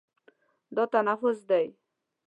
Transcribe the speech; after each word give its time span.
دا 0.75 0.83
تنفس 0.91 1.37
ده. 1.49 1.59